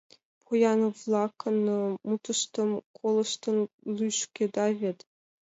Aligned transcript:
Поян-влакын 0.45 1.57
мутыштым 2.07 2.69
колыштын 2.97 3.57
лӱшкеда 3.97 4.67
вет! 4.79 4.99